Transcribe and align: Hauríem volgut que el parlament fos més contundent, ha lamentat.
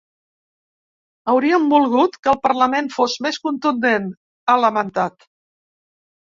Hauríem 1.33 1.67
volgut 1.73 2.17
que 2.25 2.33
el 2.33 2.41
parlament 2.47 2.91
fos 2.95 3.19
més 3.27 3.39
contundent, 3.47 4.11
ha 4.47 4.59
lamentat. 4.67 5.33